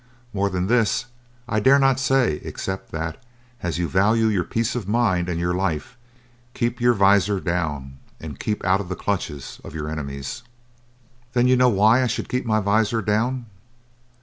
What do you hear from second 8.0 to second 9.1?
and keep out of the